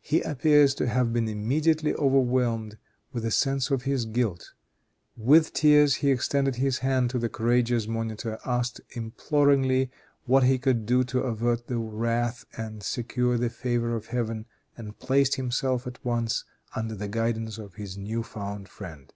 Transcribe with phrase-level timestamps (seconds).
[0.00, 2.76] He appears to have been immediately overwhelmed
[3.12, 4.52] with a sense of his guilt;
[5.16, 9.92] with tears he extended his hand to the courageous monitor, asked imploringly
[10.24, 14.46] what he could do to avert the wrath and secure the favor of Heaven,
[14.76, 16.42] and placed himself at once
[16.74, 19.12] under the guidance of his new found friend.